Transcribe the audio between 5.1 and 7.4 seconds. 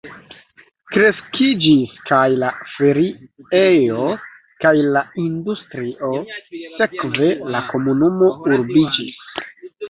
industrio, sekve